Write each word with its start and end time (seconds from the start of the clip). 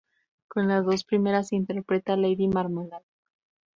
Con 0.47 0.67
las 0.67 0.83
dos 0.83 1.03
primeras 1.03 1.53
interpreta 1.53 2.17
Lady 2.17 2.47
Marmalade. 2.47 3.05